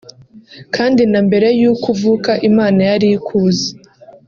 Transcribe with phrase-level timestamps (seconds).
[0.75, 3.69] kandi na mbere y’uko uvuka Imana yari ikuzi